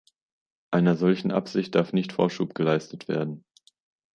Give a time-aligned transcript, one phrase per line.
[0.71, 3.45] Einer solchen Absicht darf nicht Vorschub geleistet werden.